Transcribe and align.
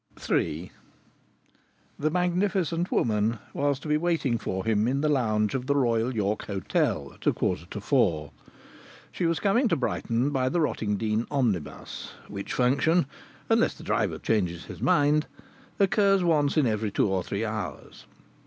III 0.27 0.71
The 1.99 2.09
magnificent 2.09 2.91
woman 2.91 3.37
was 3.53 3.77
to 3.81 3.87
be 3.87 3.97
waiting 3.97 4.39
for 4.39 4.65
him 4.65 4.87
in 4.87 5.01
the 5.01 5.09
lounge 5.09 5.53
of 5.53 5.67
the 5.67 5.75
Royal 5.75 6.15
York 6.15 6.47
Hotel 6.47 7.11
at 7.13 7.27
a 7.27 7.31
quarter 7.33 7.67
to 7.67 7.79
four. 7.79 8.31
She 9.11 9.27
was 9.27 9.39
coming 9.39 9.65
in 9.65 9.69
to 9.69 9.75
Brighton 9.75 10.31
by 10.31 10.49
the 10.49 10.57
Rottingdean 10.59 11.27
omnibus, 11.29 12.13
which 12.27 12.51
function, 12.51 13.05
unless 13.47 13.75
the 13.75 13.83
driver 13.83 14.17
changes 14.17 14.65
his 14.65 14.81
mind, 14.81 15.27
occurs 15.79 16.23
once 16.23 16.57
in 16.57 16.65
every 16.65 16.89
two 16.89 17.07
or 17.07 17.23
three 17.23 17.45
hours. 17.45 18.07